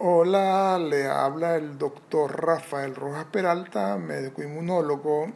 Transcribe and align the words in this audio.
Hola, 0.00 0.76
le 0.76 1.06
habla 1.06 1.54
el 1.54 1.78
doctor 1.78 2.44
Rafael 2.44 2.96
Rojas 2.96 3.26
Peralta, 3.26 3.96
médico 3.96 4.42
inmunólogo, 4.42 5.28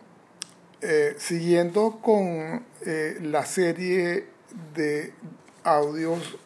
eh, 0.81 1.15
siguiendo 1.17 2.01
con 2.03 2.65
eh, 2.85 3.19
la 3.23 3.47
serie 3.47 4.27
de 4.75 5.15
audios, 5.63 6.37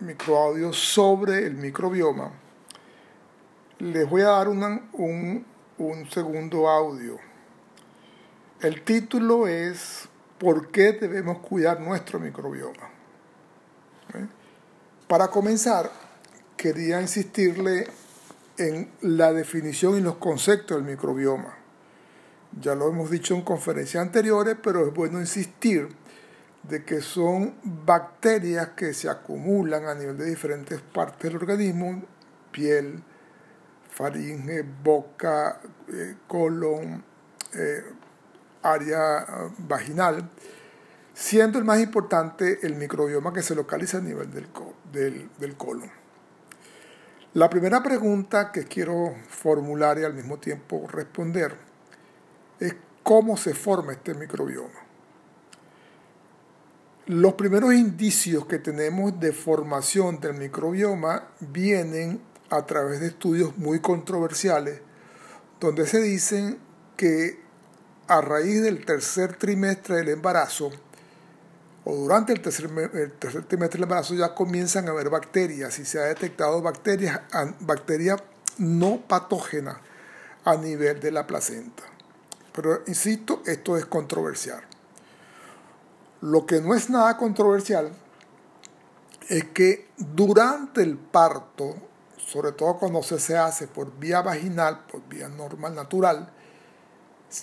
microaudios 0.00 0.76
sobre 0.76 1.46
el 1.46 1.54
microbioma. 1.54 2.32
Les 3.78 4.08
voy 4.08 4.20
a 4.20 4.28
dar 4.28 4.48
un, 4.48 5.46
un 5.78 6.10
segundo 6.10 6.68
audio. 6.68 7.18
El 8.60 8.82
título 8.82 9.48
es 9.48 10.10
¿Por 10.38 10.70
qué 10.70 10.92
debemos 10.92 11.38
cuidar 11.38 11.80
nuestro 11.80 12.20
microbioma? 12.20 12.90
¿Eh? 14.12 14.26
Para 15.08 15.28
comenzar, 15.28 15.90
quería 16.62 17.00
insistirle 17.00 17.88
en 18.56 18.88
la 19.00 19.32
definición 19.32 19.98
y 19.98 20.00
los 20.00 20.18
conceptos 20.18 20.76
del 20.76 20.86
microbioma. 20.86 21.56
Ya 22.60 22.76
lo 22.76 22.88
hemos 22.88 23.10
dicho 23.10 23.34
en 23.34 23.42
conferencias 23.42 24.00
anteriores, 24.00 24.56
pero 24.62 24.86
es 24.86 24.94
bueno 24.94 25.18
insistir 25.18 25.88
de 26.62 26.84
que 26.84 27.00
son 27.00 27.56
bacterias 27.64 28.68
que 28.76 28.94
se 28.94 29.08
acumulan 29.08 29.86
a 29.86 29.96
nivel 29.96 30.16
de 30.16 30.26
diferentes 30.26 30.80
partes 30.80 31.32
del 31.32 31.42
organismo, 31.42 32.00
piel, 32.52 33.02
faringe, 33.90 34.64
boca, 34.84 35.60
eh, 35.88 36.14
colon, 36.28 37.02
eh, 37.54 37.82
área 38.62 39.50
vaginal, 39.58 40.30
siendo 41.12 41.58
el 41.58 41.64
más 41.64 41.80
importante 41.80 42.60
el 42.62 42.76
microbioma 42.76 43.32
que 43.32 43.42
se 43.42 43.56
localiza 43.56 43.98
a 43.98 44.02
nivel 44.02 44.30
del, 44.92 45.28
del 45.40 45.56
colon. 45.56 46.01
La 47.34 47.48
primera 47.48 47.82
pregunta 47.82 48.52
que 48.52 48.64
quiero 48.64 49.14
formular 49.26 49.98
y 49.98 50.04
al 50.04 50.12
mismo 50.12 50.38
tiempo 50.38 50.86
responder 50.86 51.56
es 52.60 52.74
cómo 53.02 53.38
se 53.38 53.54
forma 53.54 53.92
este 53.94 54.12
microbioma. 54.12 54.80
Los 57.06 57.32
primeros 57.32 57.72
indicios 57.72 58.44
que 58.44 58.58
tenemos 58.58 59.18
de 59.18 59.32
formación 59.32 60.20
del 60.20 60.34
microbioma 60.34 61.28
vienen 61.40 62.20
a 62.50 62.66
través 62.66 63.00
de 63.00 63.06
estudios 63.06 63.56
muy 63.56 63.80
controversiales, 63.80 64.82
donde 65.58 65.86
se 65.86 66.02
dicen 66.02 66.58
que 66.98 67.40
a 68.08 68.20
raíz 68.20 68.60
del 68.60 68.84
tercer 68.84 69.36
trimestre 69.36 69.96
del 69.96 70.10
embarazo, 70.10 70.70
o 71.84 71.94
durante 71.94 72.32
el 72.32 72.40
tercer, 72.40 72.68
trimestre 72.68 73.78
del 73.78 73.82
embarazo 73.82 74.14
ya 74.14 74.34
comienzan 74.34 74.86
a 74.88 74.92
haber 74.92 75.10
bacterias 75.10 75.78
y 75.78 75.84
se 75.84 75.98
ha 75.98 76.04
detectado 76.04 76.62
bacterias, 76.62 77.20
bacterias 77.60 78.22
no 78.58 79.00
patógenas 79.00 79.78
a 80.44 80.56
nivel 80.56 81.00
de 81.00 81.10
la 81.10 81.26
placenta. 81.26 81.82
Pero 82.52 82.82
insisto, 82.86 83.42
esto 83.46 83.76
es 83.76 83.86
controversial. 83.86 84.62
Lo 86.20 86.46
que 86.46 86.60
no 86.60 86.74
es 86.74 86.88
nada 86.88 87.16
controversial 87.16 87.92
es 89.28 89.44
que 89.46 89.88
durante 89.96 90.82
el 90.82 90.98
parto, 90.98 91.74
sobre 92.16 92.52
todo 92.52 92.78
cuando 92.78 93.02
se 93.02 93.36
hace 93.36 93.66
por 93.66 93.98
vía 93.98 94.22
vaginal, 94.22 94.84
por 94.86 95.08
vía 95.08 95.28
normal, 95.28 95.74
natural, 95.74 96.32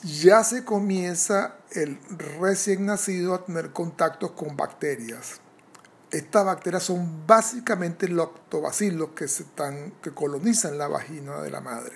ya 0.03 0.43
se 0.43 0.63
comienza 0.63 1.55
el 1.71 1.99
recién 2.39 2.85
nacido 2.85 3.33
a 3.33 3.45
tener 3.45 3.71
contactos 3.71 4.31
con 4.31 4.55
bacterias. 4.55 5.41
Estas 6.11 6.45
bacterias 6.45 6.83
son 6.83 7.25
básicamente 7.27 8.07
lactobacilos 8.07 9.09
que, 9.09 9.27
se 9.27 9.43
están, 9.43 9.93
que 10.01 10.11
colonizan 10.11 10.77
la 10.77 10.87
vagina 10.87 11.41
de 11.41 11.51
la 11.51 11.61
madre. 11.61 11.93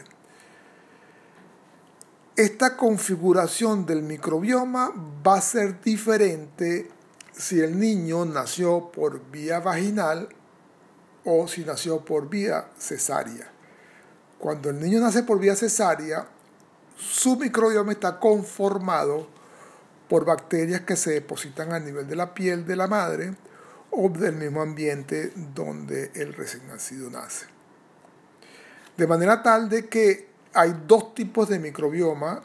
Esta 2.35 2.77
configuración 2.77 3.85
del 3.85 4.01
microbioma 4.01 4.91
va 5.25 5.35
a 5.35 5.41
ser 5.41 5.81
diferente 5.81 6.89
si 7.31 7.59
el 7.59 7.79
niño 7.79 8.25
nació 8.25 8.91
por 8.91 9.29
vía 9.29 9.59
vaginal 9.59 10.29
o 11.25 11.47
si 11.47 11.63
nació 11.63 12.03
por 12.03 12.29
vía 12.29 12.69
cesárea. 12.77 13.51
Cuando 14.39 14.69
el 14.69 14.79
niño 14.79 14.99
nace 14.99 15.23
por 15.23 15.39
vía 15.39 15.55
cesárea, 15.55 16.27
su 17.03 17.37
microbioma 17.37 17.91
está 17.91 18.19
conformado 18.19 19.27
por 20.07 20.25
bacterias 20.25 20.81
que 20.81 20.95
se 20.95 21.11
depositan 21.11 21.73
a 21.73 21.79
nivel 21.79 22.07
de 22.07 22.15
la 22.15 22.33
piel 22.33 22.65
de 22.65 22.75
la 22.75 22.87
madre 22.87 23.35
o 23.91 24.09
del 24.09 24.35
mismo 24.35 24.61
ambiente 24.61 25.31
donde 25.53 26.11
el 26.15 26.33
recién 26.33 26.67
nacido 26.67 27.09
nace. 27.09 27.45
De 28.97 29.07
manera 29.07 29.41
tal 29.43 29.69
de 29.69 29.87
que 29.87 30.29
hay 30.53 30.83
dos 30.87 31.13
tipos 31.15 31.49
de 31.49 31.59
microbioma 31.59 32.43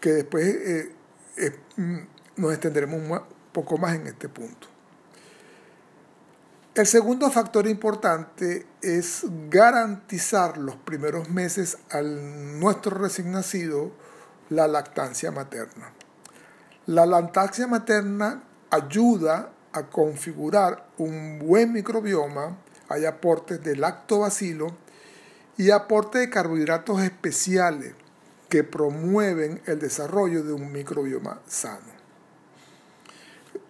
que 0.00 0.10
después 0.12 0.46
eh, 0.46 0.92
eh, 1.36 1.58
mm, 1.76 1.98
nos 2.36 2.52
extenderemos 2.52 3.00
un 3.00 3.20
poco 3.52 3.78
más 3.78 3.94
en 3.94 4.06
este 4.06 4.28
punto. 4.28 4.68
El 6.76 6.86
segundo 6.86 7.30
factor 7.30 7.66
importante 7.66 8.66
es 8.82 9.24
garantizar 9.48 10.58
los 10.58 10.76
primeros 10.76 11.30
meses 11.30 11.78
al 11.88 12.60
nuestro 12.60 12.98
recién 12.98 13.32
nacido 13.32 13.92
la 14.50 14.68
lactancia 14.68 15.30
materna. 15.30 15.90
La 16.84 17.06
lactancia 17.06 17.66
materna 17.66 18.42
ayuda 18.68 19.52
a 19.72 19.86
configurar 19.86 20.86
un 20.98 21.38
buen 21.38 21.72
microbioma, 21.72 22.58
hay 22.90 23.06
aportes 23.06 23.64
de 23.64 23.74
lactobacilo 23.74 24.66
y 25.56 25.70
aportes 25.70 26.20
de 26.20 26.28
carbohidratos 26.28 27.00
especiales 27.00 27.94
que 28.50 28.64
promueven 28.64 29.62
el 29.64 29.78
desarrollo 29.78 30.42
de 30.42 30.52
un 30.52 30.70
microbioma 30.70 31.40
sano. 31.46 31.96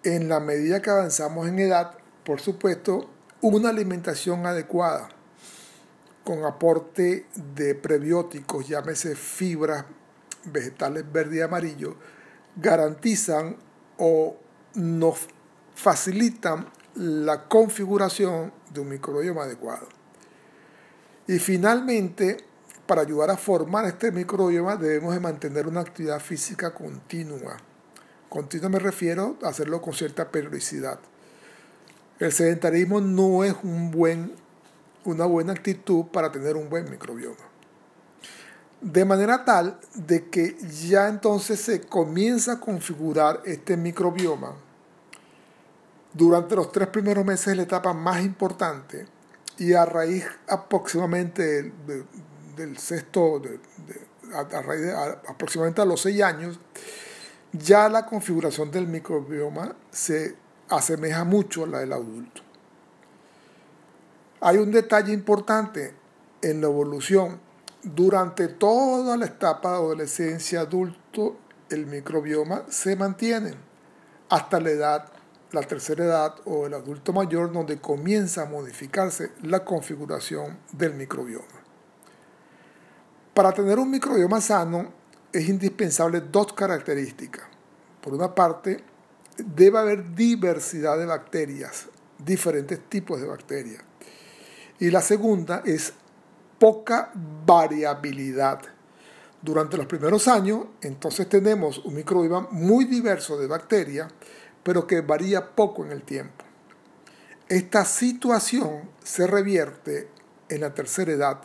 En 0.02 0.28
la 0.28 0.40
medida 0.40 0.82
que 0.82 0.90
avanzamos 0.90 1.46
en 1.46 1.60
edad, 1.60 1.92
por 2.26 2.40
supuesto, 2.40 3.08
una 3.40 3.68
alimentación 3.68 4.46
adecuada 4.46 5.08
con 6.24 6.44
aporte 6.44 7.26
de 7.54 7.76
prebióticos, 7.76 8.66
llámese 8.66 9.14
fibras 9.14 9.84
vegetales 10.44 11.04
verde 11.10 11.36
y 11.36 11.40
amarillo, 11.40 11.94
garantizan 12.56 13.56
o 13.96 14.36
nos 14.74 15.28
facilitan 15.76 16.66
la 16.96 17.44
configuración 17.44 18.52
de 18.72 18.80
un 18.80 18.88
microbioma 18.88 19.44
adecuado. 19.44 19.86
Y 21.28 21.38
finalmente, 21.38 22.38
para 22.88 23.02
ayudar 23.02 23.30
a 23.30 23.36
formar 23.36 23.84
este 23.84 24.10
microbioma 24.10 24.76
debemos 24.76 25.14
de 25.14 25.20
mantener 25.20 25.68
una 25.68 25.82
actividad 25.82 26.18
física 26.18 26.74
continua. 26.74 27.56
Continua 28.28 28.68
me 28.68 28.80
refiero 28.80 29.38
a 29.44 29.48
hacerlo 29.48 29.80
con 29.80 29.94
cierta 29.94 30.32
periodicidad. 30.32 30.98
El 32.18 32.32
sedentarismo 32.32 33.00
no 33.00 33.44
es 33.44 33.54
una 33.62 35.26
buena 35.26 35.52
actitud 35.52 36.06
para 36.06 36.32
tener 36.32 36.56
un 36.56 36.68
buen 36.70 36.90
microbioma. 36.90 37.36
De 38.80 39.04
manera 39.04 39.44
tal 39.44 39.78
de 39.94 40.28
que 40.28 40.56
ya 40.58 41.08
entonces 41.08 41.60
se 41.60 41.82
comienza 41.82 42.52
a 42.52 42.60
configurar 42.60 43.42
este 43.44 43.76
microbioma 43.76 44.54
durante 46.12 46.56
los 46.56 46.72
tres 46.72 46.88
primeros 46.88 47.24
meses 47.24 47.46
de 47.46 47.56
la 47.56 47.62
etapa 47.62 47.92
más 47.92 48.22
importante 48.22 49.06
y 49.58 49.74
a 49.74 49.84
raíz 49.84 50.24
aproximadamente 50.48 51.72
del, 52.56 52.78
sexto, 52.78 53.42
a, 54.32 54.62
raíz 54.62 54.92
aproximadamente 55.28 55.82
a 55.82 55.84
los 55.84 56.00
seis 56.00 56.22
años, 56.22 56.58
ya 57.52 57.88
la 57.88 58.06
configuración 58.06 58.70
del 58.70 58.86
microbioma 58.86 59.74
se 59.90 60.36
asemeja 60.68 61.24
mucho 61.24 61.64
a 61.64 61.66
la 61.66 61.78
del 61.80 61.92
adulto. 61.92 62.42
Hay 64.40 64.58
un 64.58 64.70
detalle 64.70 65.12
importante 65.12 65.94
en 66.42 66.60
la 66.60 66.66
evolución. 66.66 67.40
Durante 67.82 68.48
toda 68.48 69.16
la 69.16 69.26
etapa 69.26 69.70
de 69.70 69.76
adolescencia 69.76 70.60
adulto, 70.60 71.36
el 71.70 71.86
microbioma 71.86 72.64
se 72.68 72.96
mantiene 72.96 73.54
hasta 74.28 74.60
la 74.60 74.70
edad, 74.70 75.12
la 75.52 75.62
tercera 75.62 76.04
edad 76.04 76.34
o 76.44 76.66
el 76.66 76.74
adulto 76.74 77.12
mayor, 77.12 77.52
donde 77.52 77.80
comienza 77.80 78.42
a 78.42 78.46
modificarse 78.46 79.32
la 79.42 79.64
configuración 79.64 80.58
del 80.72 80.94
microbioma. 80.94 81.46
Para 83.34 83.52
tener 83.52 83.78
un 83.78 83.90
microbioma 83.90 84.40
sano 84.40 84.92
es 85.32 85.48
indispensable 85.48 86.20
dos 86.20 86.52
características. 86.52 87.44
Por 88.00 88.14
una 88.14 88.34
parte, 88.34 88.82
debe 89.38 89.78
haber 89.78 90.14
diversidad 90.14 90.98
de 90.98 91.06
bacterias, 91.06 91.88
diferentes 92.18 92.80
tipos 92.88 93.20
de 93.20 93.26
bacterias. 93.26 93.82
Y 94.78 94.90
la 94.90 95.00
segunda 95.00 95.62
es 95.64 95.92
poca 96.58 97.10
variabilidad. 97.14 98.60
Durante 99.42 99.76
los 99.76 99.86
primeros 99.86 100.28
años, 100.28 100.66
entonces 100.80 101.28
tenemos 101.28 101.78
un 101.78 101.94
microbioma 101.94 102.48
muy 102.50 102.84
diverso 102.84 103.38
de 103.38 103.46
bacterias, 103.46 104.12
pero 104.62 104.86
que 104.86 105.00
varía 105.02 105.54
poco 105.54 105.84
en 105.84 105.92
el 105.92 106.02
tiempo. 106.02 106.44
Esta 107.48 107.84
situación 107.84 108.90
se 109.04 109.26
revierte 109.26 110.08
en 110.48 110.62
la 110.62 110.74
tercera 110.74 111.12
edad, 111.12 111.40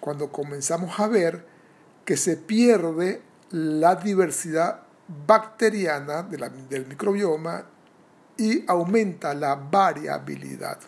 cuando 0.00 0.30
comenzamos 0.32 0.98
a 0.98 1.08
ver 1.08 1.44
que 2.04 2.16
se 2.16 2.36
pierde 2.36 3.20
la 3.50 3.96
diversidad 3.96 4.85
bacteriana 5.08 6.22
del 6.22 6.86
microbioma 6.86 7.64
y 8.36 8.64
aumenta 8.66 9.34
la 9.34 9.54
variabilidad. 9.54 10.78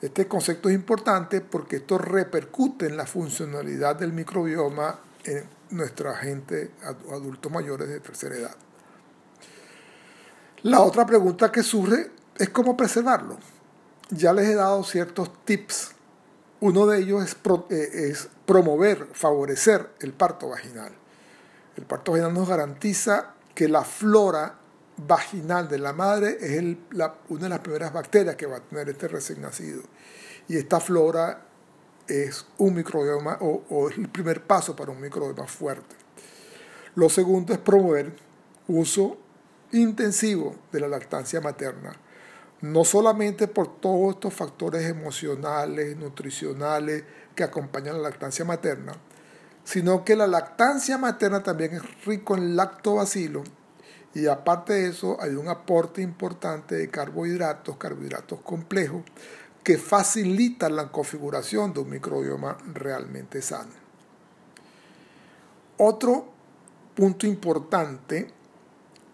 Este 0.00 0.28
concepto 0.28 0.68
es 0.68 0.74
importante 0.74 1.40
porque 1.40 1.76
esto 1.76 1.98
repercute 1.98 2.86
en 2.86 2.96
la 2.96 3.06
funcionalidad 3.06 3.96
del 3.96 4.12
microbioma 4.12 4.98
en 5.24 5.44
nuestra 5.70 6.14
gente 6.16 6.72
adultos 7.10 7.50
mayores 7.50 7.88
de 7.88 8.00
tercera 8.00 8.36
edad. 8.36 8.56
La 10.62 10.80
otra 10.80 11.06
pregunta 11.06 11.50
que 11.50 11.62
surge 11.62 12.10
es 12.36 12.48
cómo 12.50 12.76
preservarlo. 12.76 13.38
Ya 14.10 14.32
les 14.32 14.48
he 14.48 14.54
dado 14.54 14.82
ciertos 14.84 15.44
tips. 15.44 15.92
Uno 16.60 16.86
de 16.86 17.00
ellos 17.00 17.22
es, 17.22 17.36
eh, 17.70 18.10
es 18.10 18.28
promover, 18.46 19.08
favorecer 19.12 19.90
el 20.00 20.12
parto 20.12 20.48
vaginal. 20.50 20.92
El 21.76 21.84
parto 21.84 22.12
vaginal 22.12 22.34
nos 22.34 22.48
garantiza 22.48 23.34
que 23.54 23.68
la 23.68 23.84
flora 23.84 24.58
vaginal 24.96 25.68
de 25.68 25.78
la 25.78 25.92
madre 25.92 26.36
es 26.40 26.76
una 27.28 27.42
de 27.42 27.48
las 27.48 27.58
primeras 27.60 27.92
bacterias 27.92 28.36
que 28.36 28.46
va 28.46 28.58
a 28.58 28.60
tener 28.60 28.88
este 28.88 29.08
recién 29.08 29.42
nacido. 29.42 29.82
Y 30.48 30.56
esta 30.56 30.80
flora 30.80 31.46
es 32.06 32.46
un 32.58 32.74
microbioma 32.74 33.38
o, 33.40 33.88
es 33.88 33.98
el 33.98 34.08
primer 34.08 34.42
paso 34.42 34.76
para 34.76 34.90
un 34.90 35.00
microbioma 35.00 35.46
fuerte. 35.46 35.96
Lo 36.94 37.08
segundo 37.08 37.52
es 37.52 37.58
promover 37.58 38.12
uso 38.68 39.18
intensivo 39.72 40.54
de 40.70 40.80
la 40.80 40.88
lactancia 40.88 41.40
materna, 41.40 41.92
no 42.60 42.84
solamente 42.84 43.48
por 43.48 43.80
todos 43.80 44.14
estos 44.14 44.32
factores 44.32 44.86
emocionales, 44.86 45.96
nutricionales 45.96 47.02
que 47.34 47.42
acompañan 47.42 47.96
la 47.96 48.10
lactancia 48.10 48.44
materna, 48.44 48.92
sino 49.64 50.04
que 50.04 50.16
la 50.16 50.26
lactancia 50.26 50.98
materna 50.98 51.42
también 51.42 51.74
es 51.74 52.04
rico 52.04 52.36
en 52.36 52.54
lactobacilo 52.56 53.42
y 54.14 54.26
aparte 54.26 54.74
de 54.74 54.88
eso 54.88 55.16
hay 55.20 55.34
un 55.34 55.48
aporte 55.48 56.00
importante 56.00 56.76
de 56.76 56.88
carbohidratos, 56.88 57.76
carbohidratos 57.76 58.40
complejos, 58.42 59.02
que 59.64 59.76
facilitan 59.76 60.76
la 60.76 60.92
configuración 60.92 61.72
de 61.72 61.80
un 61.80 61.90
microbioma 61.90 62.56
realmente 62.74 63.42
sano. 63.42 63.72
Otro 65.78 66.28
punto 66.94 67.26
importante, 67.26 68.28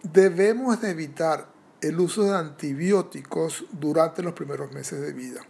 debemos 0.03 0.79
de 0.81 0.91
evitar 0.91 1.47
el 1.81 1.99
uso 1.99 2.23
de 2.23 2.37
antibióticos 2.37 3.65
durante 3.71 4.21
los 4.21 4.33
primeros 4.33 4.71
meses 4.71 5.01
de 5.01 5.13
vida. 5.13 5.41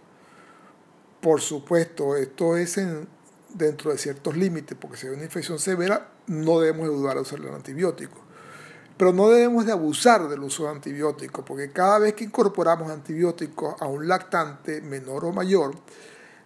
Por 1.20 1.42
supuesto, 1.42 2.16
esto 2.16 2.56
es 2.56 2.78
dentro 3.54 3.92
de 3.92 3.98
ciertos 3.98 4.36
límites, 4.36 4.78
porque 4.80 4.98
si 4.98 5.08
hay 5.08 5.14
una 5.14 5.24
infección 5.24 5.60
severa, 5.60 6.12
no 6.28 6.60
debemos 6.60 6.88
dudar 6.88 7.16
de 7.16 7.22
usar 7.22 7.40
el 7.40 7.54
antibiótico. 7.54 8.18
Pero 8.98 9.14
no 9.14 9.30
debemos 9.30 9.66
de 9.66 9.72
abusar 9.72 10.28
del 10.30 10.42
uso 10.42 10.64
de 10.64 10.70
antibióticos, 10.70 11.44
porque 11.46 11.72
cada 11.72 12.00
vez 12.00 12.14
que 12.14 12.24
incorporamos 12.24 12.92
antibióticos 12.92 13.82
a 13.82 13.88
un 13.88 14.08
lactante 14.08 14.82
menor 14.82 15.26
o 15.26 15.32
mayor, 15.32 15.76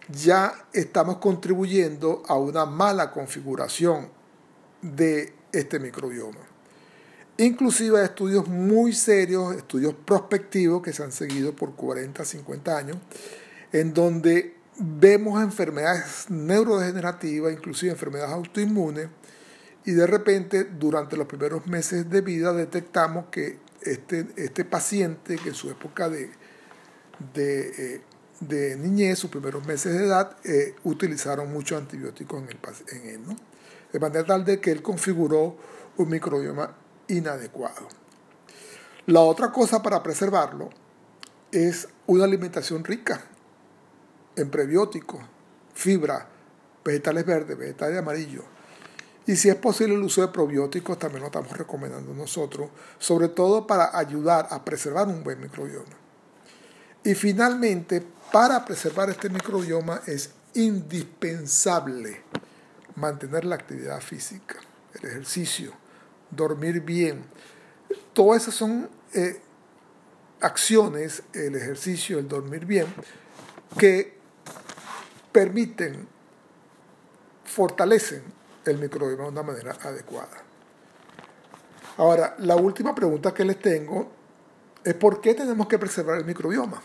ya 0.08 0.66
estamos 0.72 1.18
contribuyendo 1.18 2.22
a 2.26 2.34
una 2.36 2.64
mala 2.64 3.10
configuración 3.10 4.08
de 4.80 5.34
este 5.52 5.78
microbioma. 5.78 6.40
Inclusive 7.38 7.98
hay 7.98 8.04
estudios 8.06 8.48
muy 8.48 8.94
serios, 8.94 9.54
estudios 9.54 9.94
prospectivos 9.94 10.80
que 10.80 10.92
se 10.92 11.02
han 11.02 11.12
seguido 11.12 11.54
por 11.54 11.74
40, 11.74 12.24
50 12.24 12.76
años, 12.76 12.96
en 13.72 13.92
donde 13.92 14.55
vemos 14.78 15.42
enfermedades 15.42 16.30
neurodegenerativas, 16.30 17.52
inclusive 17.52 17.92
enfermedades 17.92 18.32
autoinmunes, 18.32 19.08
y 19.84 19.92
de 19.92 20.06
repente 20.06 20.64
durante 20.64 21.16
los 21.16 21.26
primeros 21.26 21.66
meses 21.66 22.10
de 22.10 22.20
vida 22.20 22.52
detectamos 22.52 23.26
que 23.30 23.58
este, 23.82 24.26
este 24.36 24.64
paciente, 24.64 25.36
que 25.36 25.50
en 25.50 25.54
su 25.54 25.70
época 25.70 26.08
de, 26.08 26.30
de, 27.34 27.94
eh, 27.94 28.00
de 28.40 28.76
niñez, 28.76 29.18
sus 29.18 29.30
primeros 29.30 29.64
meses 29.64 29.94
de 29.94 30.06
edad, 30.06 30.36
eh, 30.44 30.74
utilizaron 30.84 31.52
muchos 31.52 31.80
antibióticos 31.80 32.42
en, 32.42 32.48
el, 32.48 32.58
en 33.00 33.08
él, 33.08 33.26
¿no? 33.26 33.36
de 33.92 34.00
manera 34.00 34.24
tal 34.24 34.44
de 34.44 34.60
que 34.60 34.72
él 34.72 34.82
configuró 34.82 35.56
un 35.96 36.08
microbioma 36.10 36.76
inadecuado. 37.08 37.88
La 39.06 39.20
otra 39.20 39.52
cosa 39.52 39.82
para 39.82 40.02
preservarlo 40.02 40.70
es 41.52 41.88
una 42.06 42.24
alimentación 42.24 42.84
rica 42.84 43.24
en 44.36 44.50
prebióticos, 44.50 45.20
fibra, 45.74 46.28
vegetales 46.84 47.26
verdes, 47.26 47.58
vegetales 47.58 47.98
amarillos, 47.98 48.44
y 49.26 49.34
si 49.34 49.48
es 49.48 49.56
posible 49.56 49.94
el 49.94 50.02
uso 50.02 50.20
de 50.20 50.28
probióticos, 50.28 50.98
también 50.98 51.22
lo 51.22 51.26
estamos 51.26 51.50
recomendando 51.56 52.14
nosotros, 52.14 52.70
sobre 52.98 53.28
todo 53.28 53.66
para 53.66 53.98
ayudar 53.98 54.46
a 54.50 54.64
preservar 54.64 55.08
un 55.08 55.24
buen 55.24 55.40
microbioma. 55.40 55.96
Y 57.02 57.14
finalmente, 57.14 58.04
para 58.32 58.64
preservar 58.64 59.10
este 59.10 59.28
microbioma 59.28 60.00
es 60.06 60.30
indispensable 60.54 62.22
mantener 62.94 63.44
la 63.44 63.56
actividad 63.56 64.00
física, 64.00 64.56
el 64.94 65.08
ejercicio, 65.08 65.72
dormir 66.30 66.80
bien. 66.80 67.24
Todas 68.12 68.42
esas 68.42 68.54
son 68.54 68.88
eh, 69.12 69.40
acciones, 70.40 71.24
el 71.32 71.56
ejercicio, 71.56 72.20
el 72.20 72.28
dormir 72.28 72.64
bien, 72.64 72.86
que 73.76 74.15
permiten, 75.36 76.08
fortalecen 77.44 78.22
el 78.64 78.78
microbioma 78.78 79.24
de 79.24 79.28
una 79.28 79.42
manera 79.42 79.76
adecuada. 79.82 80.38
Ahora, 81.98 82.36
la 82.38 82.56
última 82.56 82.94
pregunta 82.94 83.34
que 83.34 83.44
les 83.44 83.60
tengo 83.60 84.08
es 84.82 84.94
por 84.94 85.20
qué 85.20 85.34
tenemos 85.34 85.66
que 85.66 85.78
preservar 85.78 86.16
el 86.16 86.24
microbioma. 86.24 86.80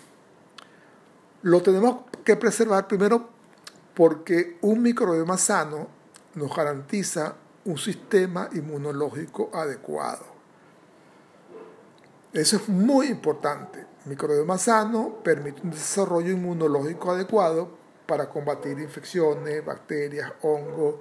Lo 1.43 1.61
tenemos 1.61 2.01
que 2.25 2.35
preservar 2.35 2.89
primero 2.89 3.29
porque 3.93 4.57
un 4.63 4.81
microbioma 4.81 5.37
sano 5.37 5.87
nos 6.35 6.53
garantiza 6.53 7.33
un 7.63 7.77
sistema 7.77 8.49
inmunológico 8.51 9.49
adecuado. 9.53 10.25
Eso 12.33 12.57
es 12.57 12.67
muy 12.67 13.07
importante. 13.07 13.85
microbioma 14.03 14.57
sano 14.57 15.19
permite 15.23 15.61
un 15.61 15.71
desarrollo 15.71 16.31
inmunológico 16.31 17.11
adecuado 17.11 17.79
para 18.05 18.29
combatir 18.29 18.79
infecciones, 18.79 19.63
bacterias, 19.63 20.31
hongos, 20.41 20.95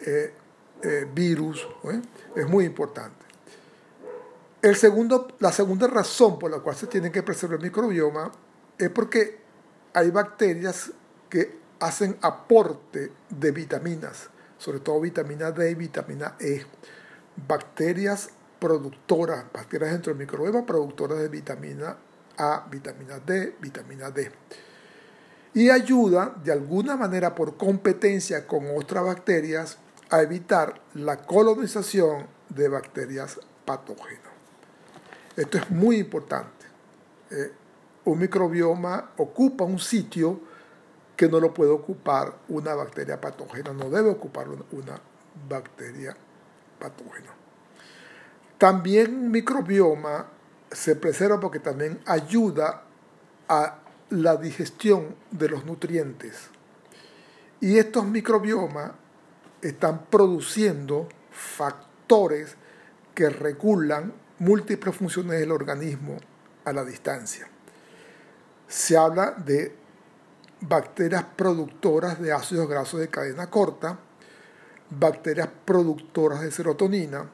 eh, 0.00 0.32
eh, 0.82 1.06
virus, 1.12 1.66
¿eh? 1.84 2.00
es 2.36 2.48
muy 2.48 2.64
importante. 2.64 3.26
El 4.60 4.76
segundo, 4.76 5.28
la 5.38 5.52
segunda 5.52 5.86
razón 5.86 6.38
por 6.38 6.50
la 6.50 6.58
cual 6.58 6.76
se 6.76 6.86
tiene 6.86 7.10
que 7.10 7.22
preservar 7.22 7.58
el 7.58 7.64
microbioma 7.64 8.30
es 8.76 8.90
porque 8.90 9.38
hay 9.94 10.10
bacterias 10.10 10.92
que 11.28 11.58
hacen 11.80 12.16
aporte 12.22 13.12
de 13.28 13.50
vitaminas, 13.50 14.28
sobre 14.58 14.80
todo 14.80 15.00
vitamina 15.00 15.50
D 15.52 15.70
y 15.70 15.74
vitamina 15.74 16.36
E. 16.40 16.64
Bacterias 17.46 18.30
productoras, 18.58 19.44
bacterias 19.52 19.92
dentro 19.92 20.12
del 20.12 20.18
microbioma 20.18 20.66
productoras 20.66 21.18
de 21.18 21.28
vitamina 21.28 21.96
A, 22.36 22.66
vitamina 22.70 23.18
D, 23.20 23.56
vitamina 23.60 24.10
D. 24.10 24.30
Y 25.54 25.70
ayuda 25.70 26.34
de 26.44 26.52
alguna 26.52 26.96
manera 26.96 27.34
por 27.34 27.56
competencia 27.56 28.46
con 28.46 28.66
otras 28.76 29.04
bacterias 29.04 29.78
a 30.10 30.22
evitar 30.22 30.80
la 30.94 31.18
colonización 31.18 32.26
de 32.48 32.68
bacterias 32.68 33.40
patógenas. 33.64 34.32
Esto 35.36 35.58
es 35.58 35.70
muy 35.70 35.98
importante. 35.98 36.66
Eh, 37.30 37.52
un 38.04 38.18
microbioma 38.18 39.10
ocupa 39.18 39.64
un 39.64 39.78
sitio 39.78 40.40
que 41.14 41.28
no 41.28 41.40
lo 41.40 41.52
puede 41.52 41.70
ocupar 41.70 42.32
una 42.48 42.74
bacteria 42.74 43.20
patógena, 43.20 43.72
no 43.72 43.90
debe 43.90 44.08
ocupar 44.08 44.48
una, 44.48 45.00
bacteria 45.48 46.16
patógena. 46.78 47.30
También 48.56 49.14
un 49.14 49.30
microbioma 49.30 50.26
se 50.70 50.96
preserva 50.96 51.38
porque 51.38 51.60
también 51.60 52.00
ayuda 52.06 52.82
a 53.48 53.78
la 54.10 54.36
digestión 54.36 55.14
de 55.30 55.48
los 55.48 55.64
nutrientes. 55.64 56.48
Y 57.60 57.78
estos 57.78 58.06
microbiomas 58.06 58.92
están 59.60 60.06
produciendo 60.06 61.08
factores 61.30 62.56
que 63.14 63.28
regulan 63.28 64.12
múltiples 64.38 64.94
funciones 64.94 65.40
del 65.40 65.50
organismo 65.50 66.16
a 66.64 66.72
la 66.72 66.84
distancia. 66.84 67.48
Se 68.68 68.96
habla 68.96 69.32
de 69.32 69.74
bacterias 70.60 71.24
productoras 71.36 72.20
de 72.20 72.32
ácidos 72.32 72.68
grasos 72.68 73.00
de 73.00 73.08
cadena 73.08 73.50
corta, 73.50 73.98
bacterias 74.90 75.48
productoras 75.64 76.40
de 76.40 76.50
serotonina, 76.50 77.28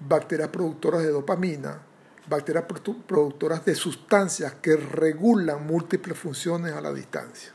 bacterias 0.00 0.48
productoras 0.48 1.02
de 1.02 1.10
dopamina, 1.10 1.82
bacterias 2.28 2.64
productoras 3.06 3.64
de 3.64 3.74
sustancias 3.74 4.54
que 4.60 4.76
regulan 4.76 5.66
múltiples 5.66 6.18
funciones 6.18 6.72
a 6.72 6.80
la 6.80 6.92
distancia. 6.92 7.52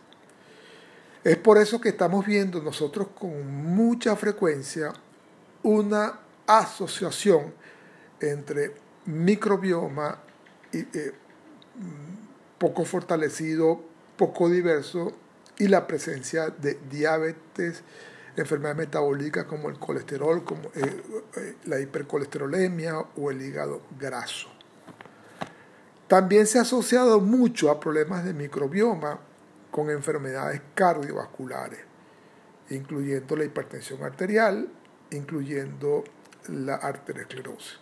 Es 1.23 1.37
por 1.37 1.57
eso 1.57 1.79
que 1.79 1.89
estamos 1.89 2.25
viendo 2.25 2.61
nosotros 2.61 3.09
con 3.17 3.47
mucha 3.47 4.15
frecuencia 4.15 4.91
una 5.63 6.19
asociación 6.47 7.53
entre 8.19 8.73
microbioma 9.05 10.19
eh, 10.73 11.13
poco 12.57 12.85
fortalecido, 12.85 13.83
poco 14.17 14.49
diverso 14.49 15.11
y 15.57 15.67
la 15.67 15.85
presencia 15.85 16.49
de 16.49 16.79
diabetes, 16.89 17.83
enfermedades 18.35 18.77
metabólicas 18.77 19.45
como 19.45 19.69
el 19.69 19.77
colesterol, 19.77 20.43
como 20.43 20.69
eh, 20.75 21.03
eh, 21.37 21.55
la 21.65 21.79
hipercolesterolemia 21.79 22.97
o 23.17 23.31
el 23.31 23.41
hígado 23.41 23.81
graso. 23.99 24.60
También 26.11 26.45
se 26.45 26.59
ha 26.59 26.63
asociado 26.63 27.21
mucho 27.21 27.71
a 27.71 27.79
problemas 27.79 28.25
de 28.25 28.33
microbioma 28.33 29.17
con 29.71 29.89
enfermedades 29.89 30.61
cardiovasculares, 30.75 31.79
incluyendo 32.69 33.37
la 33.37 33.45
hipertensión 33.45 34.03
arterial, 34.03 34.67
incluyendo 35.11 36.03
la 36.49 36.75
arteriosclerosis. 36.75 37.79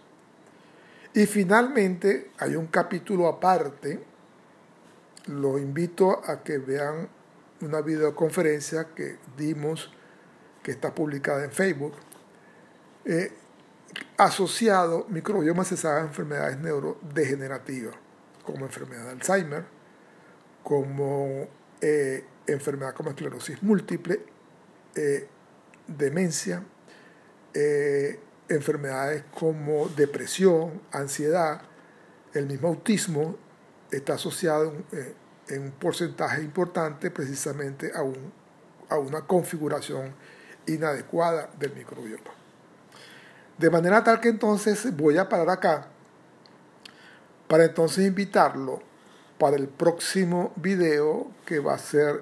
Y 1.15 1.25
finalmente 1.25 2.29
hay 2.38 2.55
un 2.55 2.67
capítulo 2.67 3.27
aparte, 3.27 4.00
lo 5.25 5.57
invito 5.57 6.21
a 6.24 6.43
que 6.43 6.59
vean 6.59 7.09
una 7.62 7.81
videoconferencia 7.81 8.89
que 8.93 9.17
dimos, 9.38 9.91
que 10.62 10.69
está 10.69 10.93
publicada 10.93 11.45
en 11.45 11.51
Facebook, 11.51 11.93
eh, 13.05 13.31
asociado 14.17 15.07
microbioma 15.09 15.63
sabe 15.63 16.01
a 16.01 16.03
enfermedades 16.03 16.59
neurodegenerativas, 16.59 17.95
como 18.51 18.65
enfermedad 18.65 19.05
de 19.05 19.11
Alzheimer, 19.11 19.63
como 20.63 21.47
eh, 21.81 22.25
enfermedad 22.47 22.95
como 22.95 23.11
esclerosis 23.11 23.61
múltiple, 23.61 24.19
eh, 24.95 25.27
demencia, 25.87 26.63
eh, 27.53 28.19
enfermedades 28.47 29.23
como 29.37 29.87
depresión, 29.89 30.81
ansiedad, 30.91 31.61
el 32.33 32.47
mismo 32.47 32.69
autismo 32.69 33.37
está 33.91 34.15
asociado 34.15 34.73
en, 35.47 35.61
un 35.61 35.71
porcentaje 35.71 36.41
importante 36.41 37.09
precisamente 37.11 37.91
a, 37.93 38.01
a 38.93 38.97
una 38.99 39.21
configuración 39.21 40.13
inadecuada 40.67 41.49
del 41.59 41.75
microbioma. 41.75 42.31
De 43.57 43.69
manera 43.69 44.03
tal 44.03 44.19
que 44.19 44.29
entonces 44.29 44.95
voy 44.95 45.17
a 45.17 45.27
parar 45.27 45.49
acá 45.49 45.87
para 47.49 47.65
entonces 47.65 48.05
invitarlo 48.05 48.79
para 49.39 49.55
el 49.57 49.67
próximo 49.67 50.53
video 50.55 51.31
que 51.47 51.59
va 51.59 51.73
a 51.73 51.79
ser 51.79 52.21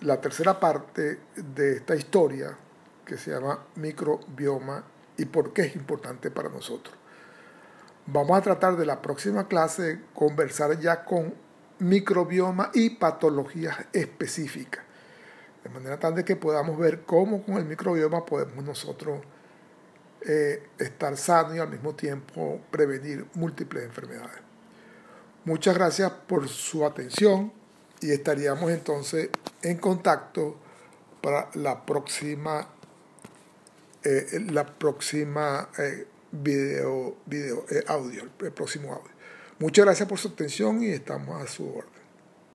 la 0.00 0.20
tercera 0.20 0.60
parte 0.60 1.18
de 1.34 1.72
esta 1.72 1.96
historia 1.96 2.56
que 3.04 3.18
se 3.18 3.32
llama 3.32 3.66
microbioma 3.74 4.84
y 5.16 5.24
por 5.24 5.52
qué 5.52 5.62
es 5.62 5.74
importante 5.74 6.30
para 6.30 6.48
nosotros. 6.48 6.96
Vamos 8.06 8.38
a 8.38 8.42
tratar 8.42 8.76
de 8.76 8.86
la 8.86 9.02
próxima 9.02 9.48
clase 9.48 10.02
conversar 10.14 10.78
ya 10.78 11.04
con 11.04 11.34
microbioma 11.80 12.70
y 12.72 12.90
patologías 12.90 13.76
específicas, 13.92 14.84
de 15.64 15.70
manera 15.70 15.98
tal 15.98 16.14
de 16.14 16.24
que 16.24 16.36
podamos 16.36 16.78
ver 16.78 17.02
cómo 17.02 17.42
con 17.42 17.56
el 17.56 17.64
microbioma 17.64 18.24
podemos 18.24 18.64
nosotros 18.64 19.20
eh, 20.20 20.62
estar 20.78 21.16
sanos 21.16 21.56
y 21.56 21.58
al 21.58 21.70
mismo 21.70 21.96
tiempo 21.96 22.60
prevenir 22.70 23.26
múltiples 23.34 23.82
enfermedades. 23.82 24.49
Muchas 25.44 25.74
gracias 25.74 26.10
por 26.26 26.48
su 26.48 26.84
atención 26.84 27.52
y 28.00 28.10
estaríamos 28.10 28.70
entonces 28.70 29.30
en 29.62 29.78
contacto 29.78 30.56
para 31.22 31.48
la 31.54 31.84
próxima, 31.84 32.68
eh, 34.04 34.46
la 34.50 34.66
próxima 34.66 35.70
eh, 35.78 36.06
video, 36.30 37.16
video 37.26 37.64
eh, 37.70 37.82
audio, 37.86 38.28
el 38.40 38.52
próximo 38.52 38.92
audio. 38.92 39.12
Muchas 39.58 39.84
gracias 39.84 40.08
por 40.08 40.18
su 40.18 40.28
atención 40.28 40.82
y 40.82 40.88
estamos 40.88 41.42
a 41.42 41.46
su 41.46 41.68
orden. 41.68 41.99